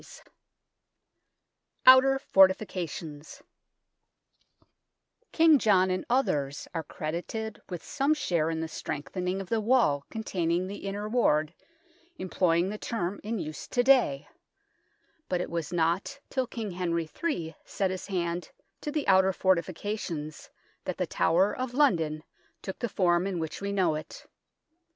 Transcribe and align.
i8 0.01 0.15
THE 0.23 0.23
TOWER 0.23 0.25
OF 0.25 0.25
LONDON 0.25 0.33
OUTER 2.15 2.19
FORTIFICATIONS 2.21 3.43
King 5.31 5.59
John 5.59 5.91
and 5.91 6.05
others 6.09 6.67
are 6.73 6.81
credited 6.81 7.61
with 7.69 7.83
some 7.83 8.15
share 8.15 8.49
in 8.49 8.61
the 8.61 8.67
strengthening 8.67 9.39
of 9.39 9.49
the 9.49 9.61
wall 9.61 10.03
containing 10.09 10.65
the 10.65 10.77
Inner 10.87 11.07
Ward, 11.07 11.53
employing 12.17 12.69
the 12.69 12.79
term 12.79 13.21
in 13.23 13.37
use 13.37 13.67
to 13.67 13.83
day; 13.83 14.27
but 15.29 15.39
it 15.39 15.51
was 15.51 15.71
not 15.71 16.19
till 16.31 16.47
King 16.47 16.71
Henry 16.71 17.07
III 17.23 17.55
set 17.63 17.91
his 17.91 18.07
hand 18.07 18.49
to 18.81 18.91
the 18.91 19.07
outer 19.07 19.31
fortifica 19.31 19.99
tions 19.99 20.49
that 20.85 20.97
the 20.97 21.05
Tower 21.05 21.55
of 21.55 21.75
London 21.75 22.23
took 22.63 22.79
the 22.79 22.89
form 22.89 23.27
in 23.27 23.37
which 23.37 23.61
we 23.61 23.71
know 23.71 23.93
it. 23.93 24.25